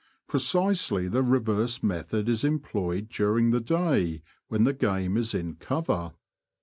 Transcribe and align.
Precisely 0.27 1.07
the 1.07 1.21
reverse 1.21 1.83
method 1.83 2.27
is 2.27 2.43
employed 2.43 3.07
during 3.07 3.51
the 3.51 3.59
day 3.59 4.23
when 4.47 4.63
the 4.63 4.73
game 4.73 5.15
is 5.15 5.35
in 5.35 5.53
cover. 5.57 6.13